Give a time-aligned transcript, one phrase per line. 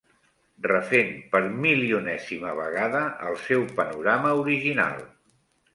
[0.67, 5.03] Refent per milionèsima vegada el seu panorama original.